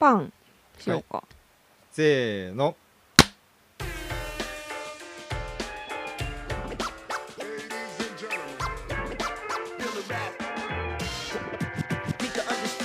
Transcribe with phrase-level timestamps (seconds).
[0.00, 0.32] パン
[0.78, 1.22] しようか、
[1.92, 2.74] せーの。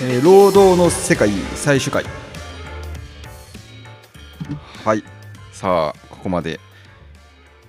[0.02, 2.04] えー労働の世界最終回。
[4.84, 5.02] はい。
[5.54, 6.60] さあここまで。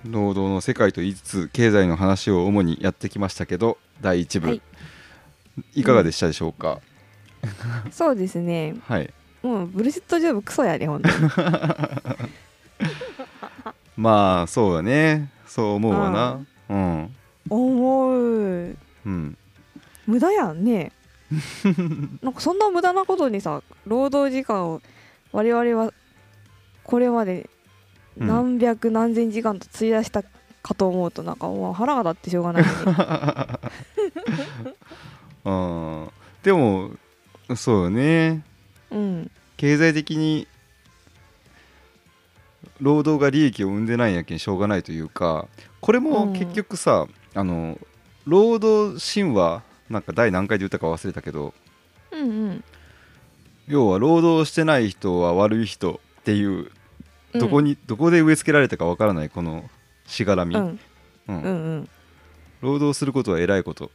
[0.04, 4.62] 労働の世界と言いつつ経済の話を主にやってきましたけど第1部、はい。
[5.76, 6.80] い、かがでしたでしょうか、
[7.92, 8.74] そうですね。
[8.86, 9.14] はい
[9.46, 11.14] もうブルシットジョブクソやでほんとに。
[13.96, 15.30] まあそうだね。
[15.46, 16.44] そう思うわな。
[16.68, 17.14] うん。
[17.48, 18.76] 思う。
[19.06, 19.38] うん。
[20.06, 20.90] 無駄やんね。
[22.22, 24.80] なんかそんな無駄なことにさ労働時間を
[25.32, 25.92] 我々は
[26.84, 27.48] これまで
[28.18, 28.26] うん。
[28.26, 30.24] 何百何千時間と費やした
[30.62, 32.68] かと思うとなんかもう腹が立ってしょうがない、ね、
[35.44, 36.10] うん。
[36.42, 36.90] でも
[37.54, 38.42] そうよね。
[38.90, 40.46] うん経済的に
[42.80, 45.48] 労働が利益を生んでないんやけんしょうがないというか
[45.80, 47.78] これも結局さ、あの
[48.26, 51.54] 労働神話なんか第何回で言ったか忘れたけど
[52.12, 52.64] うんうん。
[53.68, 56.70] 要は労働してない人は悪い人っていう
[57.32, 57.40] うん。
[57.40, 59.68] どこに、どこで植え付けられたかわからないこの
[60.06, 60.80] しがらみ、うん。
[61.28, 61.42] うん。
[61.42, 61.88] うんうん。
[62.60, 63.90] 労働することは偉いこと、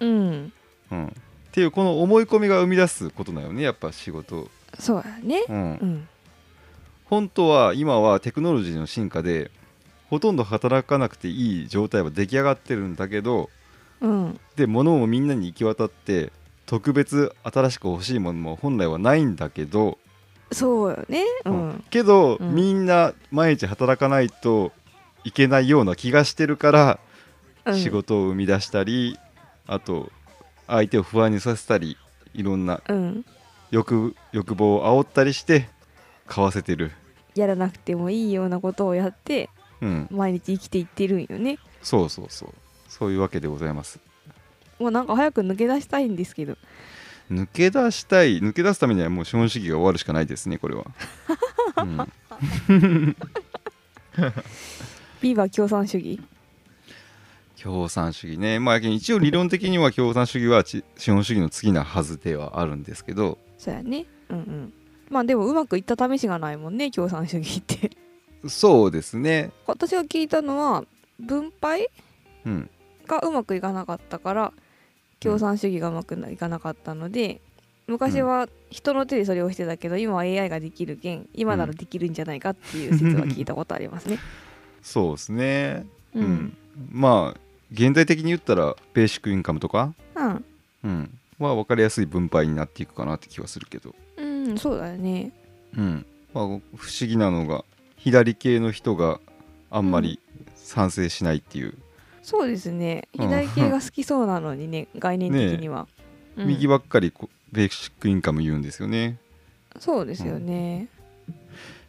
[0.00, 0.52] うん。
[0.90, 1.12] うん、
[1.56, 5.42] っていうこの思い込みが生み出すことだよねやっぱ仕事、そうやね。
[5.48, 5.56] うん。
[5.56, 6.08] うん。
[7.06, 9.50] 本当は今はテクノロジーの進化で
[10.10, 13.48] ほとんど働かなくていい状態は出来上がってるんだけど
[14.02, 14.40] うん。
[14.56, 16.30] で物もみんなに行き渡って
[16.66, 19.96] 特別新しく欲しいものも本来はないんだけど、
[20.52, 21.24] そうよね。
[21.46, 21.84] うん。
[21.88, 22.54] けど、うん。
[22.54, 24.72] みんな毎日働かないと
[25.24, 27.00] いけないような気がしてるから、
[27.64, 27.78] うん。
[27.78, 29.18] 仕事を生み出したり
[29.66, 30.12] あと
[30.66, 31.96] 相手を不安にさせたり
[32.34, 33.24] いろんなうん
[33.70, 35.68] 欲欲望を煽ったりして
[36.26, 36.92] 買わせてる、
[37.34, 39.50] やらなくてもいいようなことをやって
[39.80, 41.58] うん、毎日生きていってるんよね。
[41.82, 42.48] そうそうそう。
[42.88, 43.98] そういうわけでございます。
[44.78, 46.56] もうなんか早く抜け出したいんですけど。
[47.30, 50.84] 抜け出したい抜け出すためにはもう資本主義が終わるしかないですねこれは、
[51.82, 51.96] うん、
[55.20, 56.20] ビーバー共産主義
[57.62, 58.58] 共産主義ね。
[58.58, 63.38] まあ一応理論的には共産主義はち資本主義の次なはずではあるんですけど。
[63.58, 64.06] そうやね。
[64.28, 64.72] うんうん。
[65.08, 67.90] まあでもうまくいった試しがないもんね共産主義って。
[68.48, 69.50] そうですね。
[69.66, 70.84] 私が聞いたのは
[71.18, 71.88] 分配
[72.44, 72.70] うん。
[73.06, 74.52] がうまくいかなかったから
[75.20, 77.40] 共産主義がうまくいかなかったので
[77.86, 84.18] 昔は人の手でそれをしてたけど今は AI ができるけん今ならできるんじゃないかっていう説は聞いたことありますね。
[84.82, 85.86] そうですね。
[86.14, 86.56] ううんん、
[86.90, 87.40] まあ
[87.72, 90.44] 現代的に言ったらベーシックインカムとか、うん、
[90.84, 93.94] うん、は分かりやすい分配になっていくかなって気はするけど。
[94.16, 95.32] うん、そうだよね。
[95.76, 96.06] うん。
[96.32, 96.60] まあ、不思
[97.00, 97.64] 議なのが
[97.96, 99.20] 左系の人が
[99.70, 100.20] あんまり
[100.54, 101.74] 賛成しないっていう、
[102.22, 103.08] そうですね。
[103.18, 103.28] うん。
[103.28, 105.88] 左系が好きそうなのにね、 概念的には。
[106.36, 106.48] うん。
[106.48, 109.18] 右ばっかりこベーシックインカム言うんですよね。
[109.78, 110.88] そうですよね。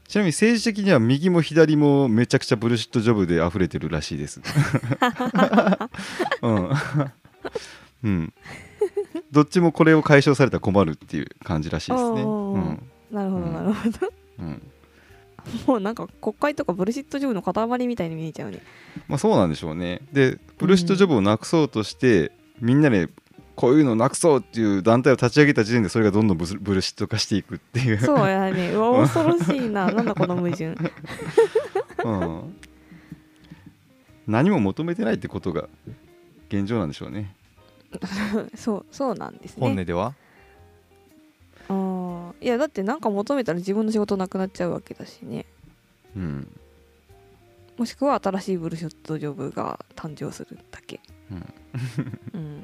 [0.07, 4.41] ちなみに政治的には右も左もめちゃくちゃブルシットジョブで溢れてるらしいです。
[6.41, 6.69] うん、
[8.03, 8.33] うん、
[9.31, 12.81] どっちもこれを解消されたら困るっていう感じらしいですね、うん。
[13.11, 13.53] なるほど、うん。
[13.53, 14.13] なるほど。
[14.39, 14.61] うん。
[15.65, 18.61] もうなんか国会とかブルシットジョブの塊みたいに見えちゃうね。
[19.07, 20.01] まあ、そうなんでしょうね。
[20.13, 22.31] でブルシットジョブをなくそうとして、
[22.61, 23.09] みんなで
[23.57, 27.99] こういうのをなくそうっていう団体を立ち上げた時点でそれがどんどんブルブルシット化していくっていう。
[27.99, 28.69] そうやね。
[28.69, 29.91] うわ、恐ろしいな。
[29.91, 30.75] なんだこの矛盾。
[32.05, 32.55] うん、
[34.27, 35.67] 何も求めてないってことが
[36.49, 37.35] 現状なんでしょうね。
[38.53, 39.61] そう、そうなんですね。
[39.61, 40.13] 本音では？
[41.69, 45.47] あーいやだってなんか求めたら自分の仕事なくなっちゃうわけだしね。
[46.15, 46.47] うん。
[47.75, 50.99] もしくは新しいブルシットジョブが誕生するだけ。
[52.35, 52.63] うん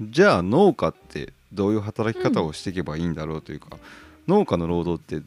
[0.00, 3.78] じゃあ農家ってどういう働き方をしていけばいいんだろうというか、
[4.26, 5.26] 農家の労働って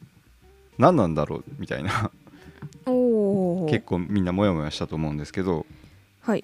[0.77, 2.11] 何なんだろうみたいな。
[2.85, 5.65] 結構みんなモヤモヤしたと思うんですけど、
[6.21, 6.43] はい。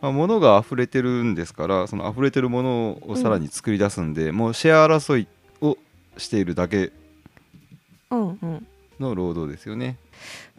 [0.00, 5.28] まあ、物が溢れてるんですからその溢れてるものをさらに作り出すんで、もうシェア争い
[5.60, 5.76] を
[6.16, 6.92] しているだけ
[8.10, 8.66] うんうん。
[8.98, 9.96] の労働ですよね。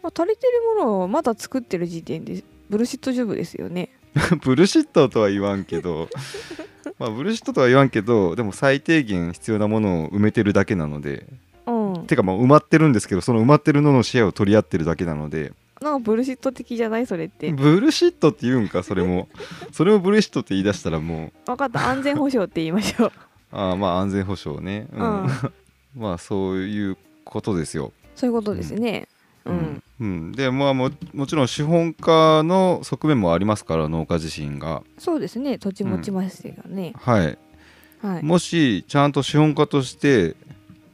[0.02, 3.90] まあ、足りてるものをまだ作ってる時点でブルシットジョブですよね
[4.44, 6.10] ブルシットとは言わんけど
[7.00, 11.26] まあブルシットとは言わんけどでも最低限必要なものを埋めてるだけなので
[11.66, 12.08] うん。
[12.08, 15.54] てかまあ埋まってるんですけどその埋まってるののシェアを取り合ってるだけなので。
[15.82, 17.52] なんかブルシット的じゃないそれって。
[17.52, 19.30] ブルシットって言うんかそれも。
[19.72, 21.88] それもブルシットって言い出したらも分かった。
[21.88, 23.12] 安全保障って言いましょう。
[23.52, 25.24] あーまあ安全保障ね、うん。
[25.24, 25.30] うん。
[25.98, 27.94] まあそういうことですよ。
[28.16, 29.08] そういうことですね。
[29.46, 29.84] うん、うん
[30.32, 34.84] でまあももちろん資本家の側面もありますから農家自身が。
[34.98, 37.38] そうですね土地持ちましたよね、はい、
[38.02, 40.36] はい、もしちゃんと資本家として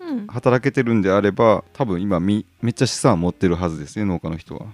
[0.08, 4.68] うん、働けてるんであれば多分今みめっちゃ資産を持ってるはずですね農家の人は。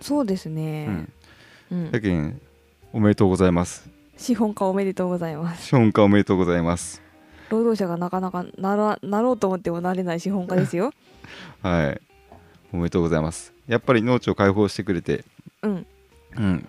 [0.00, 1.06] そうですね、
[1.70, 2.40] うんだけん
[2.92, 3.88] おめでとうございます。
[4.16, 7.02] 資本家おめでとうございます資本家おめでとうございます。
[7.50, 10.92] 労働者がなかなかならなろうと思ってもなれない資本家ですよ
[11.62, 12.00] はい。
[12.72, 13.52] おめでとうございます。
[13.70, 15.24] やっぱり農地を開放してくれて、
[15.62, 15.86] うん。
[16.36, 16.68] うん。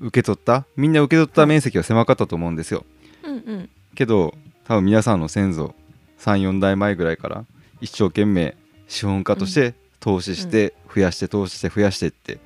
[0.00, 0.64] 受け取った？
[0.76, 2.84] みんな受け取った面積は狭かったと思うんですよ。
[3.22, 3.70] うんうん。
[3.94, 4.34] けど、
[4.64, 5.74] 多分皆さんの先祖、
[6.18, 7.44] 3、4代前ぐらいから、
[7.80, 8.56] 一生懸命
[8.88, 12.38] 資本家として投資して、増やして、投資して、増やしてって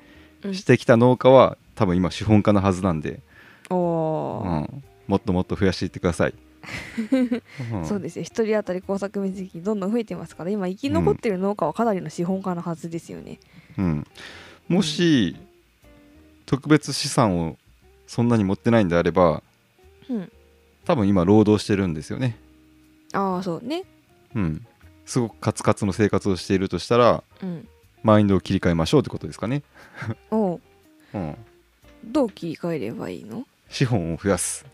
[0.43, 0.53] うん。
[0.55, 3.21] してきた農家は、多分今資本家のはずなんで、
[3.69, 6.33] おうん、もっともっと増やしていってください。
[7.71, 7.85] うん。
[7.85, 8.23] そうですよ。
[8.23, 13.39] 一人当たり工作面積どんどん増えてますから今生き残ってる農家はかなりの資本家のはずですよね、
[13.77, 14.07] うん、
[14.67, 15.35] もし、
[16.45, 17.57] 特別資産を
[18.07, 19.43] そんなに持ってないんであれば
[20.09, 20.31] うん、
[20.85, 22.37] 多分今労働してるんですよね、
[23.13, 23.85] ああそうね。
[24.35, 24.65] うん、
[25.05, 27.67] すごくカツカツの生活をしているとしたらうん。
[28.03, 29.61] マインドを切り替えましょうってことですかね、
[30.31, 30.61] おう。
[31.13, 31.35] うん、
[32.03, 33.45] どう切り替えればいいの？
[33.69, 34.65] 資本を増やす、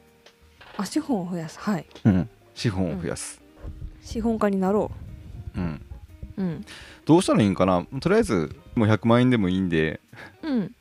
[0.77, 1.59] あ資本を増やす。
[1.59, 1.85] はい。
[2.05, 3.41] うん、資本を増やす、
[4.01, 4.91] 資本家になろ
[5.55, 5.59] う。
[5.59, 5.81] ん、
[6.37, 6.65] ううん。
[7.05, 7.85] どうしたらいいんかな？
[7.99, 9.99] とりあえずもう100万円でもいいんで
[10.43, 10.75] うん。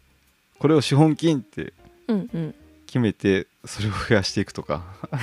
[0.59, 1.73] これを資本金って
[2.09, 2.55] うんうん。
[2.87, 4.85] 決めてそれを増やしていくとか。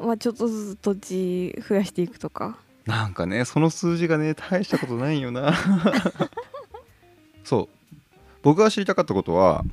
[0.00, 2.58] まあちょっとずつ土地増やしていくとか。
[2.84, 5.54] なんかねその数字がね大したことないんよな。
[7.44, 7.92] そう。
[8.42, 9.64] 僕が知りたかったことは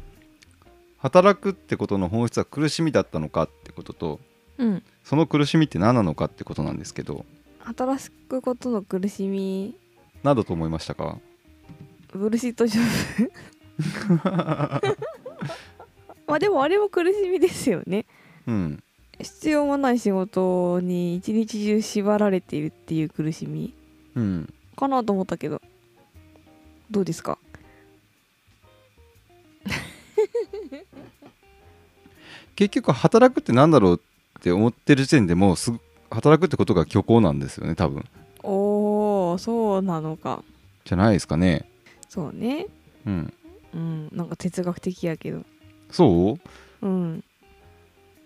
[1.03, 4.19] 働くってことの本質は苦しみだったのかってことと
[4.57, 4.83] うん。
[5.03, 7.25] その苦しみって何なのかってことなんですけど
[7.59, 9.75] 働くことの苦しみ。
[10.23, 11.19] 何だと思いましたか？
[12.13, 12.81] ブルシットジョ
[13.19, 13.31] ブ
[16.25, 18.05] まあでもあれも苦しみですよね。
[18.47, 18.83] うん。
[19.19, 23.73] 必要もない仕事に一日中縛られているっていう苦しみ。
[24.15, 24.53] うん。
[24.77, 25.61] かなと思ったけど。
[26.89, 27.37] どうですか？
[32.55, 34.01] 結局働くって何だろう
[34.39, 35.79] って思ってる時点でもうすぐ
[36.11, 38.05] 働くってことが虚構なんですよね多分。
[38.43, 40.43] おーそうなのか。
[40.85, 41.67] じゃないですかね。
[42.09, 42.67] そうね。
[43.05, 43.33] うん。
[43.73, 45.41] うんなんか哲学的やけど。
[45.89, 46.37] そ
[46.81, 46.85] う？
[46.85, 47.23] うん。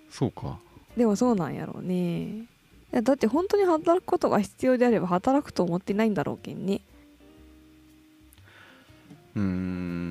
[0.09, 0.57] そうか。
[0.97, 2.23] でもそうなんやろうね。
[2.23, 2.47] い
[2.91, 6.81] やだって本当に働くことが必要であれば働くと思ってないんだろうけんね。
[9.35, 10.06] うーん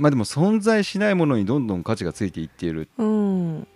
[0.00, 2.88] まあでも存在しないものにどんどん価値がついていっている。
[2.96, 3.68] うん。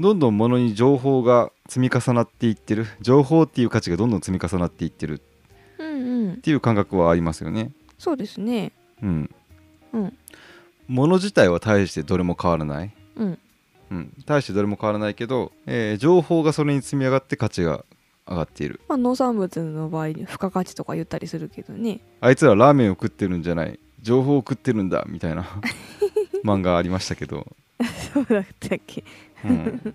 [0.00, 2.86] どんどんものに情報が積み重なっていってる。
[3.02, 5.14] 情報っていう価値がどんどん積み重なっていってる。
[5.14, 5.20] っ
[5.78, 6.36] うんうん。
[6.40, 7.72] ていう感覚はありますよね。
[7.98, 8.72] そうですね。
[9.02, 9.30] うん。
[9.92, 10.18] うん。
[10.86, 13.38] もの自体は大してどれも変わらない、うん。
[13.90, 17.84] うん、大してどれも変わらないけど、えー情報がそれに積み上がって価値が
[18.26, 18.80] 上がっている。
[18.88, 22.00] まあ農産物の場合に付加価値とか言ったりするけどね。
[22.22, 25.44] あいつらラーメンを食ってるんじゃない情報を食ってるんだみたいな
[26.44, 27.46] 漫画ありましたけど、
[28.12, 29.04] そうだったっけ？
[29.44, 29.94] うん、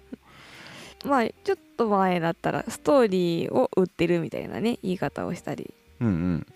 [1.05, 6.47] まあちょっと前だったらストーリーを売ってるみたいなね言い方をしたりうんうん。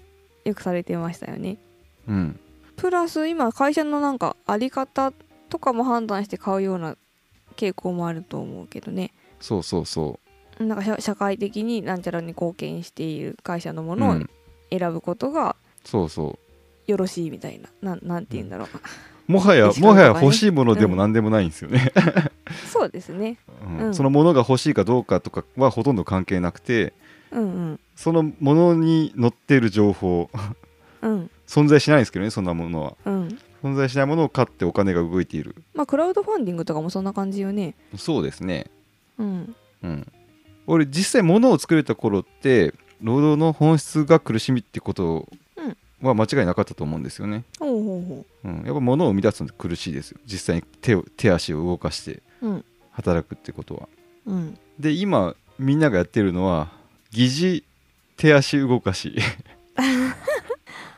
[0.46, 1.58] よくされてましたよね。
[2.08, 2.40] うん。
[2.76, 5.12] プラス今会社のなんかあり方
[5.50, 6.96] とかも判断して買うような
[7.56, 9.12] 傾向もあると思うけどね。
[9.40, 10.20] そうそうそ
[10.60, 14.30] なんか社社会的になんちゃらに貢献している会社のもう、うのをん、
[14.72, 16.40] 選ぶことがそうそ
[16.88, 18.68] よろしいみたいな、なんなんて言うんだろう、
[19.30, 19.74] うもはやね。
[19.80, 21.92] もはや欲しいものでも何でもないんですよね、
[22.72, 23.38] そうですね。
[23.66, 23.78] うん。
[23.78, 23.94] うん。
[23.94, 26.94] そのものが欲しいかどうかとかはほとんど関係なくて
[27.32, 27.80] うんうん。
[27.96, 30.30] そのものに載っている情報
[31.02, 31.30] うん。
[31.46, 32.94] 存在しないんですけどねそんなものは。
[33.06, 33.40] うん。
[33.64, 35.56] 存在しないものを買ってお金が動いている。
[35.74, 37.76] まあクラウドファンディングとかもそんな感じよね。
[37.98, 38.68] そうですね。
[39.18, 39.56] うん。
[39.84, 40.08] うん。
[40.68, 45.28] 俺実際物を作れた頃って労働の本質が苦しみってこと
[46.02, 48.48] は間違いなかったと思うんですよね、ほうほうほう。
[48.48, 50.20] ん、やっぱ物を生み出すのって苦しいですよ。
[50.26, 52.22] 実際に手を手足を動かして
[52.92, 53.90] 働くってことは。
[54.26, 54.60] うん。
[54.80, 56.72] で今みんながやってるのは
[57.12, 57.64] 疑似
[58.16, 59.16] 手足動かし。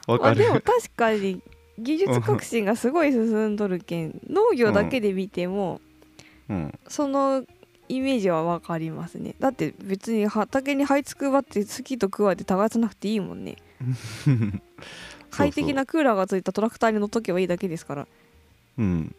[0.05, 1.39] かるでも確かに
[1.77, 5.79] 技術革新がすごい進んどるけん農業だけで見ても、
[6.49, 6.79] うん。
[6.87, 7.45] その
[7.87, 9.35] イメージは分かりますね。
[9.39, 13.57] だって別に畑に這いつくばって好きと食わで耕さなくていいもんね
[15.31, 18.07] 快適なクーラーがついたトラクターに乗っとけばいいだけですから。
[18.77, 19.15] うん。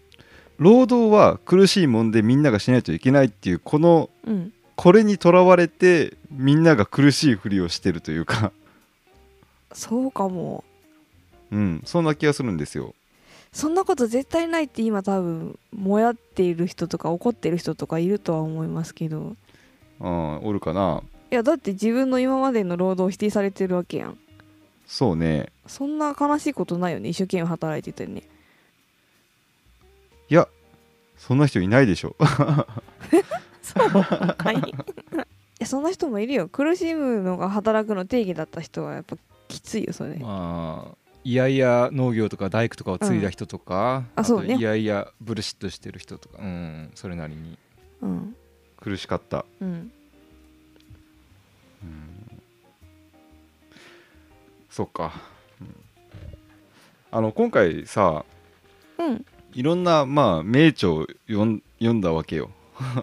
[0.58, 4.52] 労働は苦しいもんでみんながしないといけないっていうこのうん。
[4.76, 8.52] これにとらわれてみんなが苦しいふりをしてるというか。
[9.72, 10.64] そうかも。
[11.50, 11.82] うん。
[11.84, 12.94] そんな気がするんですよ。
[13.52, 19.36] そんなこと絶対ないって今多分もやっている人とか怒ってる人とかいるとは思いますけど。
[20.00, 21.02] うんおるかな。
[21.30, 24.18] いやだって自分の今までの労働を否定されてるわけやん
[24.90, 25.52] そうね。
[25.68, 28.24] そんな悲しいことないよね一生懸命働いててね。
[30.28, 30.48] いや
[31.16, 32.16] そんな人いないでしょ。
[33.62, 34.62] そうかいい
[35.60, 36.48] やそんな人もいるよ。
[36.48, 39.16] 苦しむのが働くの定義だった人はやっぱ
[39.46, 40.16] きついよそれ。
[40.16, 44.54] まあいやいや農業とか大工とかを継いだ人とか、あそうね。
[44.54, 47.56] といやいやブルシッとしてる人とかうんそれなりに。
[48.02, 48.36] うん。
[48.80, 49.44] 苦しかった。
[49.60, 49.92] うん
[54.70, 55.12] そっか、
[55.60, 55.74] うん。
[57.10, 58.24] あの今回さ
[58.98, 59.26] うん。
[59.52, 62.50] いろんなまあ名著を読ん読んだわけよ。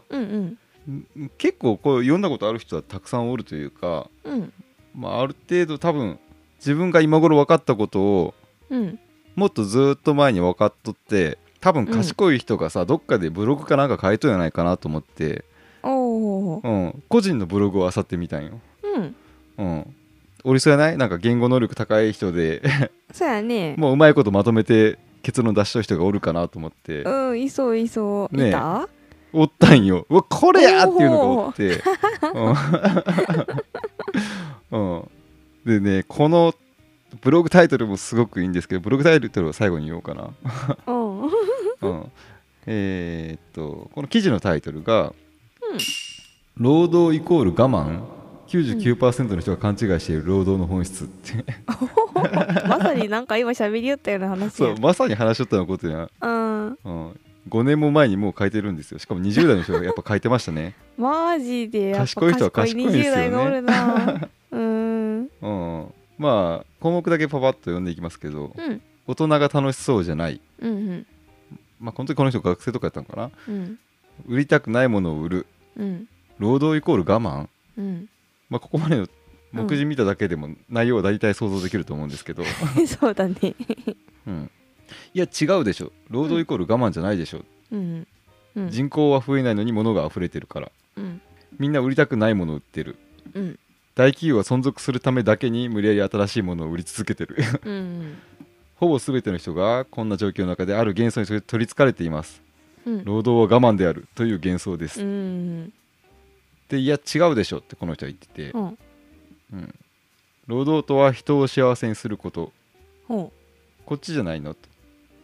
[0.09, 0.57] うん
[0.89, 1.29] ん。
[1.37, 4.53] 結構こう読んだことある人はたくさんおるというか、うん。
[4.95, 6.17] まあ、ある程度多分
[6.57, 8.33] 自分が今頃分かったことを
[8.69, 8.99] うん。
[9.35, 15.43] もっとずっと前に分かっとって多分賢い人がさ、どっかでブログかなんか書いとんやないかなと思って、
[15.83, 18.59] うん、個人のブログを漁ってみたんよ。
[18.83, 19.15] うん。
[19.57, 19.95] うん、
[20.43, 20.97] 俺そうやない？
[20.97, 22.61] なんか言語能力高い人で。
[23.11, 23.75] そうやね。
[23.77, 27.03] もううまいことまとめて結論出しとる人がおるかなと思って。
[27.03, 28.49] うんいそういそう、ねえ。
[28.49, 28.87] いた？
[29.33, 30.05] おったんよ。
[30.09, 30.85] うわこれや！
[30.85, 31.83] っていうのがおって、
[34.71, 34.95] うん。
[34.95, 35.09] うん、
[35.65, 36.53] でねこの
[37.21, 40.29] ブログタイトルもすごくいいんですけどブログタイトルを最後に言おうかな、
[40.87, 41.25] うんう。
[41.27, 41.31] ん
[41.81, 42.11] うん、
[42.65, 45.13] えーっとこの記事のタイトルが
[46.57, 48.01] 「労働イコール我慢？
[48.47, 51.45] 99%の人が勘違いしている労働の本質」って。
[52.67, 54.49] まさになんか今喋りよったような話や。
[54.49, 56.67] そうまさに話しとったようなことや、うん。
[56.67, 56.75] うん、
[57.49, 58.99] 5年も前にもう書いてるんですよ。
[58.99, 60.73] しかも20代の人がやっぱ書いてましたね。
[60.97, 61.89] マジで。
[61.89, 63.21] やっぱ賢い人は賢いんですよね。
[63.21, 64.29] 20代がおるな。
[64.51, 65.29] うん。
[65.41, 68.81] うん、まあ項目だけパパッと読んでいきますけどうん。
[69.05, 70.41] 大人が楽しそうじゃない。
[70.59, 71.05] うんうん。
[71.79, 73.31] まあこの時この人学生とかやったのかな。
[73.47, 73.79] うん。
[74.27, 75.45] 売りたくないものを売る。
[75.77, 76.07] うん。
[76.39, 77.47] 労働イコール我慢。
[77.77, 78.09] うん
[78.49, 79.07] まあここまでの
[79.51, 82.43] 目次見ただけでも内容は大体想像できると思うんですけど、
[82.87, 83.35] そうだね。
[84.27, 84.51] うん、
[85.13, 85.91] いや違うでしょ。
[86.09, 88.07] 労働イコール我慢じゃないでしょ、うん。
[88.55, 88.69] うん。
[88.69, 90.71] 人口は増えないのに物が溢れてるから。
[90.97, 91.21] うん。
[91.57, 92.97] みんな売りたくないものを売ってる。
[93.33, 93.59] うん。
[93.95, 97.37] 大企業は存続するためだけに無理やり新しいものを売り続けてる。
[97.65, 98.17] うん
[98.75, 102.43] ほぼ全ての人がこんな状況の中である幻想に取りつかれています。
[102.85, 103.05] うん。
[103.05, 105.73] 労働は我慢であるという幻想です、うん
[106.69, 108.77] でいや違うでしょってこの人は言ってて、うん。
[109.53, 109.75] うん。
[110.47, 112.51] 労働とは人を幸せにすること。
[113.07, 113.31] ほ
[113.85, 114.53] こっちじゃないの？
[114.53, 114.59] と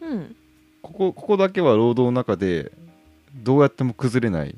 [0.02, 0.36] ううん。
[0.82, 2.72] ここここだけは労働の中で
[3.34, 4.54] どうやっても崩れない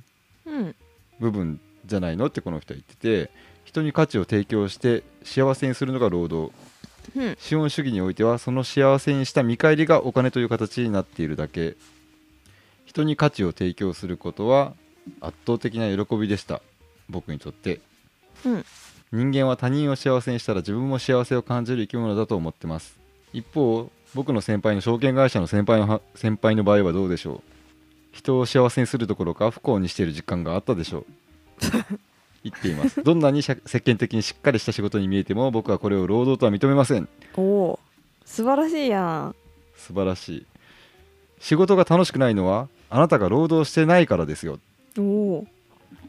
[0.46, 0.74] うん。
[1.18, 2.26] 部分じゃないの？
[2.26, 3.30] ってこの人は言ってて。
[3.64, 6.54] 人に価値を提供して幸せにするのが労働。
[7.16, 7.36] うん。
[7.38, 11.74] 資本主義においてはその幸せにした見返りがお金という形になっているだけ。
[12.84, 14.72] 人に価値を提供することは
[15.20, 16.62] 圧倒的な喜びでした
[17.08, 17.80] 僕にとって。
[18.44, 18.64] うん。
[19.12, 22.96] 人間は他人を幸せにしたら自分も幸せを感じる生き物だと思ってます。
[23.32, 27.40] 一方僕の先輩の証券会社の先輩のは先輩の場合はどうでしょう？
[28.12, 31.06] 人を幸せにするどころか不幸にしている実感があったでしょう。
[32.44, 33.02] 言っています。
[33.02, 37.08] どんなに社世間的にしっかりした仕事に見えても僕はこれを労働とは認めません。
[37.36, 37.78] おお
[38.24, 39.34] 素晴らしいやん。
[39.76, 40.46] 素晴らしい。
[41.40, 44.58] 仕事が楽しくないのはあなたが労働してないからですよ。
[44.98, 45.46] おお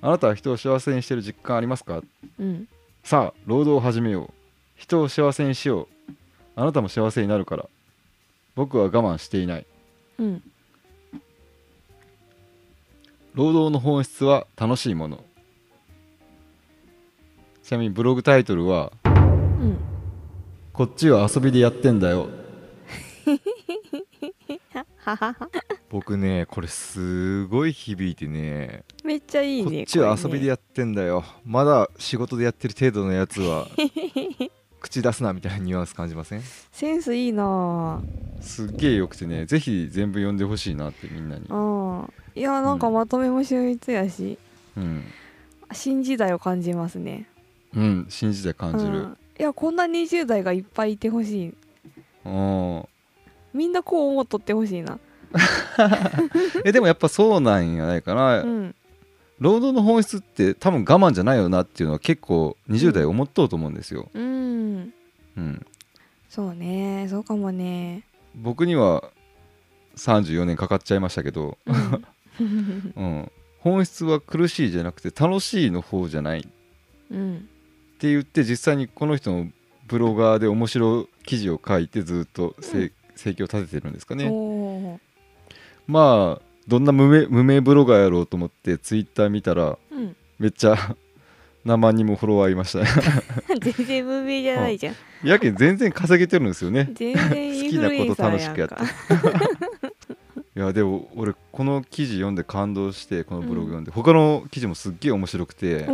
[0.02, 2.02] あなたは人を幸せにしている実感ありますか？
[2.40, 2.68] うん。
[3.04, 4.34] さあ労働を始めよう。
[4.76, 6.12] 人を幸せにしよう。
[6.56, 7.68] あなたも幸せになるから。
[8.56, 9.66] 僕は我慢していない。
[10.20, 10.44] うん。
[13.34, 15.24] 労働の本質は楽しいもの。
[17.64, 19.78] ちなみにブログタイトルはうん
[20.74, 22.22] 「こっちは遊びでやってんだよ。
[22.22, 22.30] はは
[24.48, 24.60] は」
[25.90, 28.84] 僕ねこれすごい響いてね。
[29.04, 31.24] めっちゃいいこねっちは遊びでややってんだよ。
[31.46, 33.68] まだ仕事でやってる程度のやつは
[34.82, 36.42] 口出すなみたいなニュアンス感じません？
[36.72, 38.02] センスいいな。
[38.42, 41.46] すっげえよくてねぜひ全部読んでほしいなってみんなに。
[42.36, 44.38] いやなんかまとめも秀逸やし、
[44.76, 45.04] うん、
[45.72, 47.28] 新時代を感じますね。
[47.76, 49.18] うん、新時代感じる、うん。
[49.40, 51.54] いやこんな20代がいっぱいいてほしい。
[52.26, 52.88] うん
[53.58, 55.00] みんなこう思っとってほしいな。
[56.64, 58.76] えでもやっぱそうなんやないかな、うん
[59.40, 64.94] 労働の本質って多分我慢じゃないよなっていうのは結構20代思っとうと思うんですよ、うん。
[65.38, 65.66] うん、
[66.28, 67.06] そうね。
[67.08, 68.04] そうかもね。
[68.36, 69.04] 僕には
[69.96, 72.04] 34年かかっちゃいましたけど、うん。
[72.98, 76.40] うん、本質は苦しいじゃなくて楽しいの方じゃない。
[76.40, 76.50] って
[77.12, 77.48] うん
[78.00, 79.48] 言って実際にこの人の
[79.88, 85.00] ブロガーで面白記事を書いてずっとせ生計を立ててるんですかね。
[85.88, 90.16] まあどんな無名無名ブロガーやろうと思ってツイッター見たらうん。
[90.40, 90.96] めっちゃ
[91.66, 92.86] 何万人もフォロワーいました。
[93.60, 94.96] 全然無名じゃないじゃん。
[95.28, 96.90] やけん全然稼げてるんですよね。
[96.94, 98.78] 全然インフルエンサーやんか。
[98.78, 99.40] 好きな
[100.64, 105.88] いやでも俺この記事読んで感動してこのブログ読んで、他の記事もすっげえ面白くて。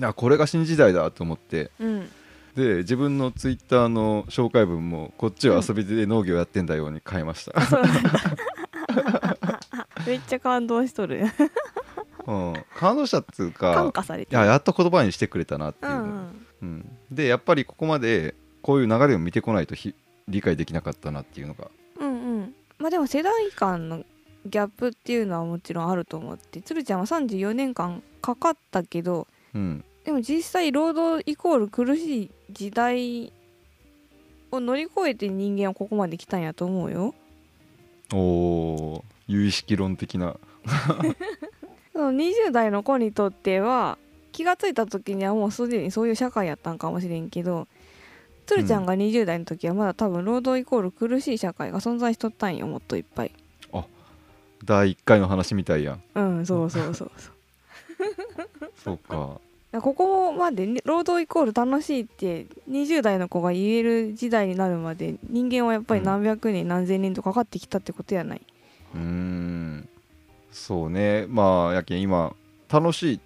[0.00, 1.70] あこれが新時代だと思って。
[1.80, 2.08] うん
[2.54, 7.52] で自分のツイッターの紹介文もこっちは遊びで農業やってんだように変えました、
[10.06, 11.24] めっちゃ感動しとる。
[12.26, 15.92] うん、感動したっていうか感化されていややっと言葉にしてくれたなっていう。
[15.92, 16.46] の、うん。
[16.60, 16.96] うん。
[17.10, 19.94] でやっぱりここまでこういう流れを見てこないとひ
[20.28, 21.70] 理解できなかったなっていうのが。
[22.00, 22.54] うんうん。
[22.78, 24.04] まあでも世代間の
[24.44, 33.30] ギャップっていうのはもちろんあると思ってつるちゃんは34年間かかったけどうんでも実際労働イコール苦しい時代
[34.50, 37.14] を乗り越えて人間はここまで来たんやと思うよ。
[38.14, 40.38] おー有意識論的な。
[41.92, 43.98] その20代の子にとっては
[44.32, 47.68] 気がついた時にはもうすでにそういう社会やったんかもしれんけど
[48.46, 53.32] つるちゃんが20代の時はまだ多分労働イコール苦しい社会が存在しとったんよもっといっぱい。
[54.64, 56.02] 第1回の話みたいやん。
[56.14, 57.36] うんそうそうそうそう。
[58.82, 59.38] そうか
[59.70, 68.42] ここまでね労働イコール楽しいって20代の子が言える時代になるまで人間はやっぱり何百年、何千年とかかってきたってことやない。
[68.94, 69.88] うーん。
[70.50, 71.26] そうね。
[71.28, 72.34] まあやけん今
[72.70, 73.20] 楽しい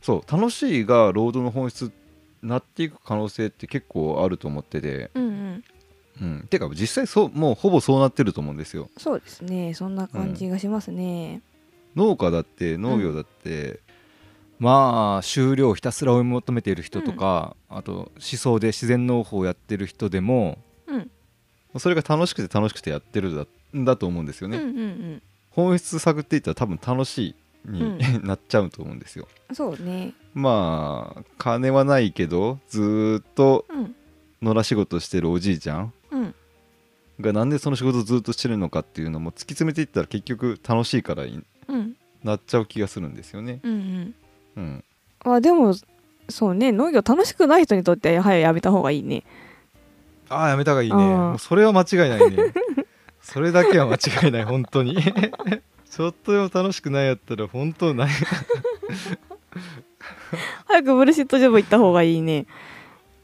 [0.00, 1.92] そう楽しいが労働の本質
[2.42, 5.10] になっていく可能性って結構あると思ってて。
[5.14, 5.64] うんうん。
[6.20, 6.46] うん。
[6.50, 8.90] てか実際そうもうほぼそうなってると思うんですよ。
[8.98, 9.74] そうですね。
[9.74, 11.40] そんな感じがしますね、
[11.94, 13.78] 農家だって農業だって、
[14.62, 21.10] まあ収量をひたすら追い求めている人とか、あと思想で自然農法をやってる人でもうん、
[21.80, 27.34] それが楽しくて楽しくてやってるだんだと思うんですよね、うんうん本質探っていったら多分楽し
[27.66, 29.28] いに、なっちゃうと思うんですよ。
[29.50, 30.14] うんそうね。
[30.32, 33.94] まあ金はないけどずーっとうん。
[34.40, 36.34] 野良仕事してるおじいちゃんうん。
[37.20, 41.96] がなんでその仕事をずっとしてるのかっていうのも突き詰めていったら結局楽しいからにうん。
[42.24, 43.60] なっちゃう気がするんですよね。
[43.62, 44.14] うんうん
[44.56, 44.84] うん、
[45.24, 45.74] あでも
[46.28, 46.72] そうね。
[46.72, 49.24] 農業楽しくない人にとってはやはりやめた方がいいね。
[50.28, 51.38] ああやめた方がいいね。
[51.38, 52.52] それは間違いないね。
[53.20, 54.96] それだけは間違いない本当に。
[55.90, 58.10] ちょっとでも楽しくないやったら本当ない。
[60.66, 62.46] 早く bullshit job 行った方がいいね。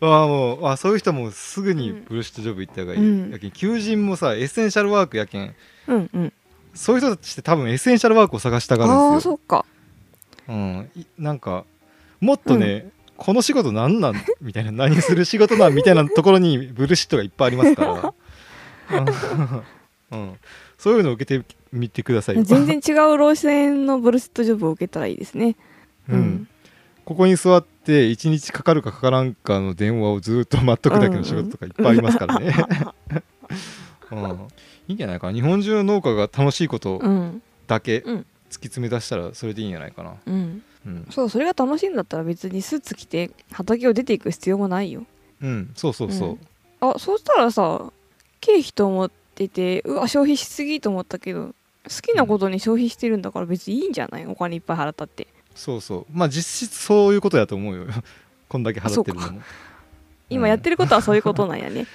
[0.00, 3.30] ああもうあそういう人もすぐに bullshit job 行った方がいい、うん。
[3.32, 5.54] やけん求人もさエッセンシャルワークやけん。
[5.88, 6.32] うんうん。
[6.74, 9.32] そういう人たちって多分エッセンシャルワークを探したがああるんですよ。
[9.32, 9.64] そっか
[10.48, 11.64] うん、いなんか
[12.20, 14.14] もっとね、この仕事なんなん？
[14.40, 18.14] みたいな何する仕事なんみたいなところにブルシットがいっぱいありますか
[18.90, 18.98] ら、
[20.10, 20.20] うん。
[20.20, 20.38] うん、
[20.78, 25.56] そういうのを受けてみてくださいよ、全然違う路線のブルシットジョブを受けたらいいですね。
[26.08, 26.48] うん、
[27.04, 32.54] ここに座って1日かかるかかからんかの電話をずっと待っとくだけの仕事とかいっぱいありますからね、
[34.10, 34.20] うん、
[34.88, 35.32] いいんじゃないかな。
[35.34, 37.42] 日本中の農家が楽しいことうん。
[37.66, 38.00] だけ。
[38.00, 40.62] うん突き詰め出したらそれでいいんじゃないかな、うん。
[40.86, 41.06] うん。
[41.10, 45.04] そうそれが楽しいんだったら別にスーツ着て畑を出ていく必要もないよ。
[45.42, 46.38] うん、そうそうそう、うん。
[46.80, 47.92] あそうしたらさ
[48.40, 51.54] 経費と思っててうわ消費しすぎと思ったけど好
[52.02, 54.26] きなことに消費してるんだから別にいいんじゃない？
[54.26, 55.26] お金いっぱい払ったって。
[55.54, 56.06] そうそう。
[56.12, 57.86] まあ実質そういうことやと思うよ。
[58.48, 59.42] こんだけ払ってるのも。
[60.30, 61.86] 今やってることはそういうことなんやね。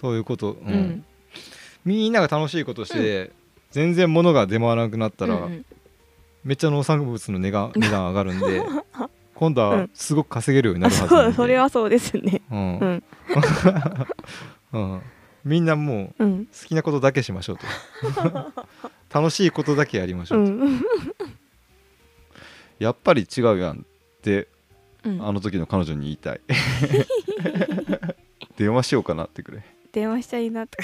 [0.00, 0.74] そういうこと、ううん。
[0.74, 1.04] ん
[1.84, 3.32] みんなが楽しいことして、
[3.70, 5.64] 全然物が出回らなくなったら、うんうん。
[6.44, 8.62] めっちゃ農産物の値が 値段上がるんで
[9.34, 9.90] 今度はうん。
[9.94, 11.32] すごく稼げるようになあるはずなんで。
[11.36, 12.42] そ うそれはそうですね。
[12.50, 12.78] うん。
[12.78, 13.02] うん。
[14.72, 15.02] うん。
[15.44, 16.46] みんなもううん。
[16.46, 17.66] 好きなことだけしましょうと。
[19.10, 20.82] 楽しいことだけやりましょうと、うん。
[22.78, 24.48] やっぱり違うやんって
[25.04, 25.26] うん。
[25.26, 26.40] あの時の彼女に言いたい。
[28.56, 30.76] 電話しようかなってくれ、電話しちゃいいなと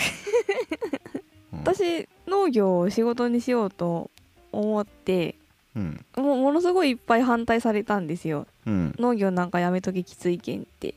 [1.51, 4.11] 私農業を仕事にしようと
[4.53, 5.37] 思って
[5.77, 6.05] うん。
[6.16, 8.47] もうものすごいいっぱい反対されたんですよ。
[8.66, 8.94] うん。
[8.99, 10.94] 農業なんかやめとききついけんって。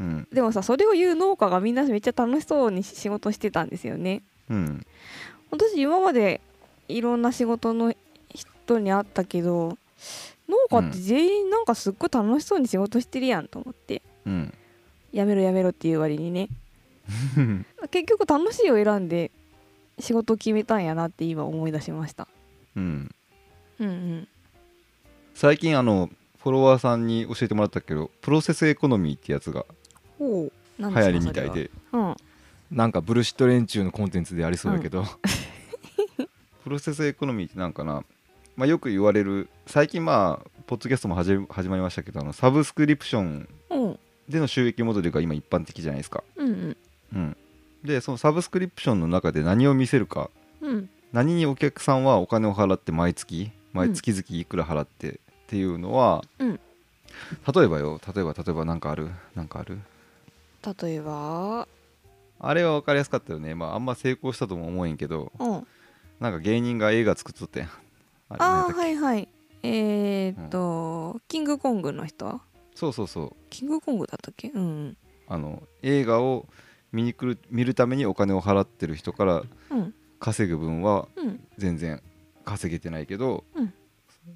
[0.00, 0.28] うん。
[0.32, 4.22] でもさそれを言う農家がみんなめっちゃ楽しそうに仕事してたんですよね。
[4.48, 4.86] うん。
[5.50, 6.40] 私今まで
[6.88, 7.94] いろんな仕事の
[8.34, 9.76] 人に会ったけど
[10.48, 14.54] 農家って全員なんかすっごい楽しそうに仕事してるやんと思って、うん。
[15.12, 16.48] やめろやめろっていう割にね。
[17.90, 19.30] 結局楽しいを選んで
[19.98, 22.28] 仕事を決めたんやなって今思い出しました。
[22.76, 23.14] うん。
[23.80, 24.28] うんうん。
[25.34, 26.10] 最近あの
[26.42, 29.64] フォロワーさんに教えてもらったけどプロセスエコノミーってやつが
[30.18, 31.70] 流行りみたいで。
[31.90, 32.16] それは。
[32.70, 35.04] なんかブルシット連中のコンテンツでありそうだけど、
[36.64, 38.02] プロセスエコノミーってなんかな、
[38.56, 43.82] まあ、よく言われる最近まあポッドキャストも始め始まりましたけどあのサブスクリプションうん。
[43.82, 46.76] うんでの収益モデルが今一般的じゃないですか、うんうん。
[47.14, 47.36] うん、
[47.84, 50.30] でそのサブスクリプションの中で何を見せるか。
[50.60, 50.88] うん。
[51.12, 55.14] 何にお客さんはお金を払って毎月毎月々いくら払ってっ
[55.46, 56.60] ていうのは、うん。
[57.54, 59.10] 例えばよ例えば例えば何かある？
[59.34, 59.78] なんかある？
[60.80, 61.66] 例えば？
[62.38, 63.54] あれは分かりやすかったよね。
[63.54, 65.66] まああんま成功したとも思えんけどうん。
[66.20, 67.64] なんか芸人が映画作っとってん。
[68.28, 69.28] あれあはいはい。
[69.64, 72.40] えー、っと、キングコングの人？
[72.74, 73.32] そうそうそう。
[73.50, 74.48] キングコングだったっけ？
[74.48, 74.96] うんうん。
[75.28, 76.46] あの映画を
[76.92, 79.94] 見に来る見るためにお金を払ってる人からうん。
[80.20, 81.40] 稼ぐ分はうん。
[81.58, 82.00] 全然
[82.44, 83.74] 稼げてないけど、うん。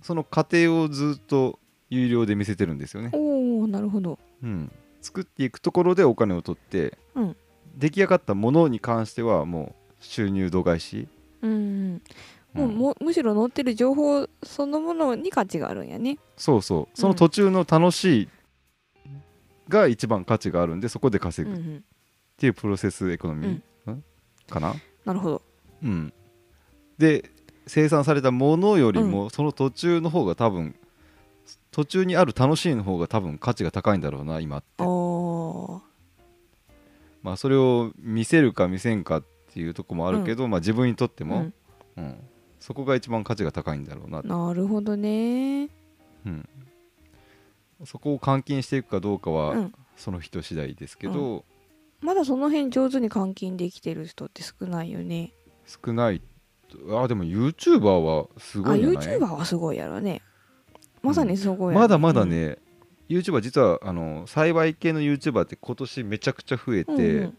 [0.03, 1.59] その過程をずっと
[1.91, 4.19] 有料で見せてるんですよね、おおなるほど。
[4.43, 7.37] うん、作っていくところでお金を取ってうん。
[7.77, 11.09] 出来上がったものに関してはもう収入度外視、
[11.43, 12.03] うんうん。
[12.55, 12.77] もううん。
[12.77, 16.19] もむしろ載ってる情報そのものに価値があるんやね。
[16.37, 16.99] そうそう。
[16.99, 18.29] その途中の楽しい
[19.69, 21.55] が一番価値があるんでそこで稼ぐ。
[21.55, 21.85] っうんうん
[22.37, 24.05] ていうプロセスエコノミー、ん。
[24.49, 24.75] かな？
[25.05, 25.43] なるほど。
[25.83, 26.13] うん、
[26.99, 27.31] で
[27.67, 30.75] 生産されたものよりもその途中の方が多分
[31.71, 34.85] 途中にある楽しいの方が多分価値が高いんだろうな今って。
[37.23, 41.39] まあそれを見せるか見せんかっていうとこもあるけど、まあ自分にとっても、
[41.97, 42.05] うん。
[42.05, 42.17] うん。
[42.61, 45.69] そこが一番価値が高いんだろうな、なるほどね。
[46.25, 46.49] うん、
[47.85, 49.75] そこを換金していくかどうかは、うん。
[49.97, 51.45] その人次第ですけど、
[52.07, 55.33] まだその辺上手に換金できてる人って少ないよね。
[55.67, 56.23] 少ない。
[56.69, 60.23] とあでも YouTuber はすあごいじゃない？YouTuber はすごいやろね。
[61.03, 61.81] まさにすごいやね。
[61.81, 62.59] まだまだね、
[63.09, 67.39] YouTuber 実はあの栽培系の YouTuber って今年めちゃくちゃ増えて、うんうん。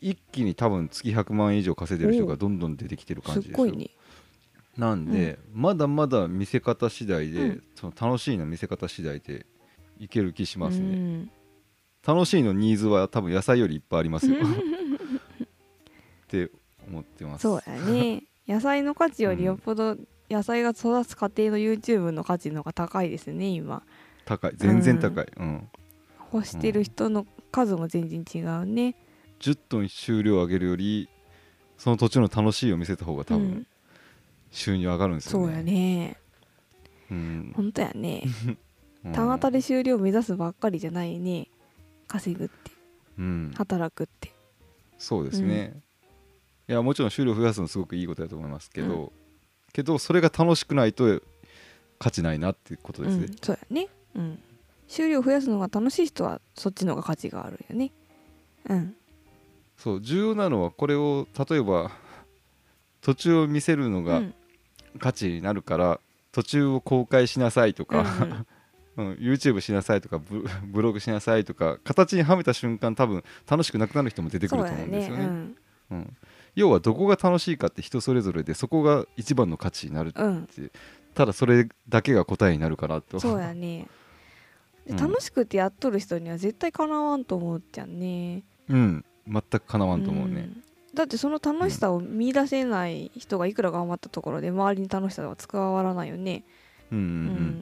[0.00, 3.66] 一気に多分月100万円以上稼いでる人がどんどん出てきてるす感じですよ。
[3.66, 3.90] っごいね。
[4.78, 7.62] なんで、まだまだ見せ方次第で、うん。
[7.74, 9.44] その楽しいの見せ方次第で
[9.98, 11.30] いける気しますね、うん
[12.06, 14.36] 楽しいのニーズは多分野菜よりいっぱいありますよ。
[14.46, 16.50] って
[16.86, 17.42] 思ってます。
[17.42, 18.22] そうやね。
[18.46, 19.96] 野菜の価値よりよっぽど
[20.30, 23.82] 野菜が育つ過程の YouTube の価値の方が高いですね今。
[24.24, 24.52] 高い。
[24.56, 25.68] 全然高い、うん。
[26.32, 28.94] 欲してる人の数も全然違うね。
[29.40, 31.08] 10トン収量上げるより
[31.76, 33.66] その土地の楽しいを見せた方が多分うん。
[34.52, 36.16] 収入上がるんですよね、そうやね。
[37.10, 37.52] うん。
[37.56, 38.22] ほんとやね。
[39.04, 39.12] うん。
[39.12, 41.48] 単当たり終了を目指すばっかりじゃないね
[42.08, 42.70] 稼ぐって
[43.18, 44.32] うん、働くって
[44.98, 45.80] そうですね、
[46.68, 49.12] いやもちろん収量増やすのすごくいいことだと思いますけど、
[49.72, 51.20] けどそれが楽しくないと
[51.98, 53.26] 価値ないなっていうことですね。
[53.26, 53.88] うん、そうやね。
[54.14, 54.38] うん。
[54.88, 57.92] 収量増やすのが楽しい人はそっちの方が価値があるよね。
[58.68, 58.94] うん。
[59.76, 61.90] そう重要なのはこれを例えば
[63.02, 64.34] 途中を見せるのがうん。
[64.98, 66.00] 価値になるから、
[66.32, 68.46] 途中を公開しなさいとか、うんうん
[68.96, 75.24] うん YouTube しなさいとかブ ブログしなさいとか形にはめた瞬間多分楽しくなくなる人も出てくると思うんですよね。
[75.24, 75.56] うん。
[75.90, 76.16] うん。
[76.54, 80.48] 要はどこが楽しいかって人それぞれでそこが一番の価値になるうん。
[81.14, 83.20] ただそれだけが答えになるかなと。
[83.20, 83.86] そうやね。
[84.88, 84.96] うん。
[84.96, 88.44] 楽しくてやっとる人には絶対かなわんと思っちゃうね。
[88.68, 89.04] うん。
[89.28, 90.62] 全くかなわんと思うね、ん。
[90.94, 96.44] だってその楽しさを見出せない人がいくら頑張ったところで周りに楽しさは伝わらないよね、
[96.92, 97.04] うん、うう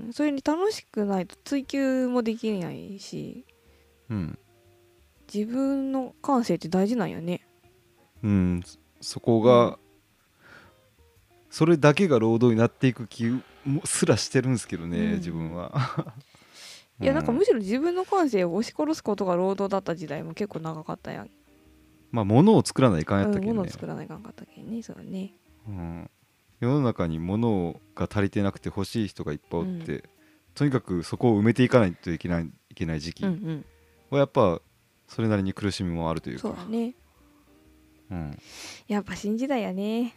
[0.06, 0.10] ん。
[0.10, 3.44] んそれに楽しくないと追求もできないし。
[4.10, 4.38] うんうん
[5.32, 7.40] 自分の感性って大事なんよね。
[8.22, 8.62] うん。
[9.00, 9.78] そこが、
[11.50, 13.24] それだけが労働になっていく気
[13.64, 15.12] もすらしてるんですけどね、うん。
[15.14, 16.14] 自分は。
[17.00, 21.30] いやなんかうんむしろ自分の感性を押し殺すことが労働だった時代も結構長かったやん、
[22.12, 23.56] まあ物を作らないかんやっうん、たけどね。
[23.58, 25.34] 物を、作らないかんかったけんねそうだね。
[25.66, 26.10] うん、
[26.64, 30.05] 世の中に物が足りてなくて欲しい人がいっぱいおって、
[30.55, 33.64] とにかくそこを埋めていかないといけないいけない時期はうん
[34.11, 34.18] うん。
[34.18, 34.61] やっぱ
[35.07, 36.42] それなりに苦しみもあるというか。
[36.42, 36.94] そうだね。
[38.11, 38.38] うん、
[38.87, 40.14] やっぱ新時代やね。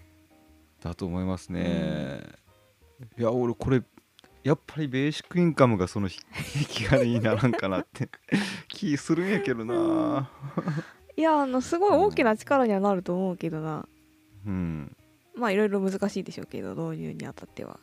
[0.81, 2.21] だと思いますね、
[3.17, 3.81] いや俺これ
[4.43, 8.09] やっぱりベーシックインカムがその引き金にならんかなって。
[8.69, 10.29] 気するんやけどな、
[11.15, 13.87] いやあのすごい大きな力にはなると思うけどな、
[14.45, 14.95] うん
[15.37, 17.79] まあいろいろ難しいでしょうけど導入にあたっては。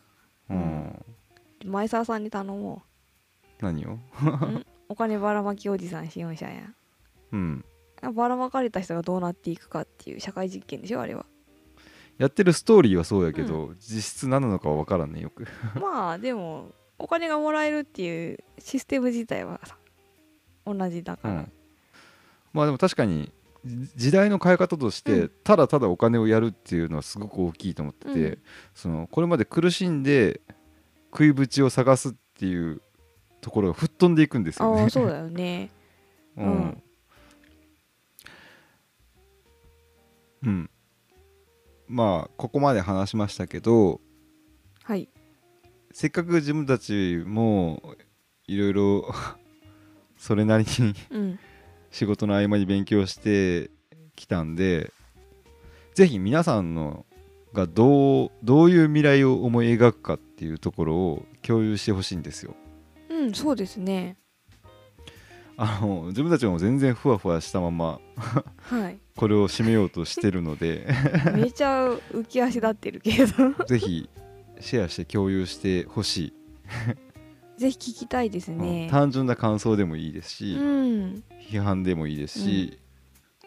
[0.51, 1.05] うん。
[1.65, 2.83] 前澤さんに頼も
[3.61, 3.91] 何を？
[3.91, 3.95] う
[4.27, 4.67] ん？
[4.89, 6.71] お金ばらまきおじさん資本者や。
[7.33, 7.65] うん。
[8.15, 11.25] ばらまかれた人がどうなっていくかっていう社会実験でしょあれは。
[12.19, 15.47] やってるストーリーはそうやけど、実質何なのかは分からんねよく。
[15.81, 19.77] まあでもお金がもらえるっていうシステム自体はさ
[20.67, 21.53] 同じだから、うん。
[22.53, 23.33] まあでも確かにじ
[23.97, 25.31] 時代の変え方として、うん。
[25.43, 28.39] ただただお金をやるっていうのはすごく大きいと思ってて、うん。
[28.75, 30.41] そのこれまで苦しんで
[31.13, 32.83] 食いぶちを探すっていう
[33.41, 34.91] ところが吹っ飛んでいくんですよね。
[34.91, 35.71] そうだよね。
[36.37, 36.83] ううんん。
[40.43, 40.71] うん。
[41.87, 44.01] まあここまで話しましたけど
[44.83, 45.09] はい。
[45.93, 47.95] せっかく自分たちも
[48.47, 49.15] いろいろ
[50.19, 51.39] それなりにうん
[51.95, 53.71] 仕事の合間に勉強して
[54.17, 54.93] きたんで
[55.95, 57.07] ぜひ皆さんの
[57.53, 62.57] がどうどういう未来を思い描くかっていうところを共有してほしいんですよ。
[63.09, 64.17] うんそうですね。
[65.57, 68.01] あの自分たちも全然ふわふわしたまま
[68.57, 68.99] はい。
[69.15, 70.89] これを締めようとしてるので
[71.33, 73.53] めちゃ浮き足立ってるけど。
[73.67, 74.11] ぜひ
[74.59, 76.33] シェアして共有してほしい、
[77.57, 78.59] ぜひ聞きたいですうん。
[78.59, 81.25] ね単純な感想でもいいですし、うん。
[81.51, 82.79] 批判でもいいですし、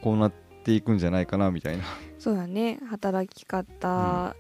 [0.01, 1.83] こうなっていくんじゃないかなみたいな。
[2.19, 2.79] そうだね。
[2.89, 4.35] 働き方、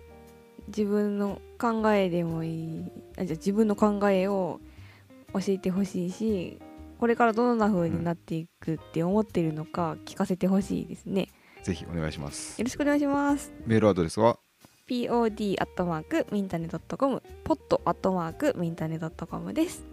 [0.67, 4.59] 自分の考えでもいいあじゃあ自分の考えを
[5.33, 6.59] 教えてほしいし
[6.99, 11.29] これからどんな風になっていくって思ってるのか聞かせてほしいですね。
[11.63, 12.59] ぜひお願いします。
[12.59, 13.53] よろしくお願いします。
[13.65, 14.39] メールアドレスは？
[14.87, 19.85] Pod アットマークミンタネドットコムポットアットマークミンタネドットコムです。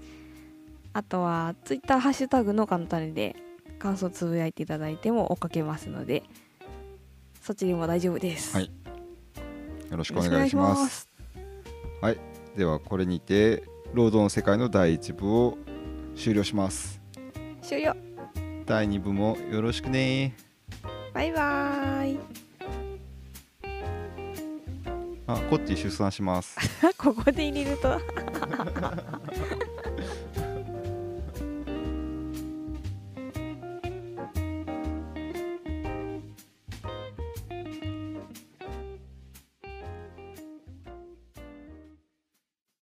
[0.92, 3.35] あとはツイッターハッシュタグのカンタネで
[3.80, 6.22] 感想つぶやいていただいても追っかけますので
[7.42, 8.70] そっちでも大丈夫です、はい。
[9.90, 10.88] よろしくおお願いします。
[10.88, 11.09] す
[12.00, 12.18] はい。
[12.57, 15.59] ではこれにて労働の世界の第1部を
[16.14, 17.00] 終了します。
[17.62, 17.96] 終了。
[18.64, 20.37] 第2部もよろしくね。
[21.12, 22.18] バイバーイ
[25.26, 26.56] あコッティ出産します。
[26.98, 27.98] ここで入れると。